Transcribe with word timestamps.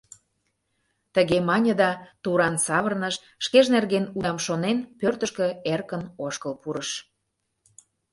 Тыге 1.15 1.37
мане 1.49 1.73
да 1.81 1.89
туран 2.23 2.55
савырныш, 2.65 3.15
шкеж 3.45 3.65
нерген 3.75 4.05
удам 4.17 4.37
шонен, 4.45 4.77
пӧртышкӧ 4.99 5.47
эркын 5.73 6.03
ошкыл 6.25 6.53
пурыш. 6.61 6.89